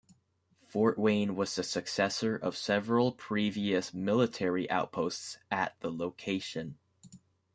[0.67, 6.79] Fort Wayne was the successor of several previous military outposts at the location.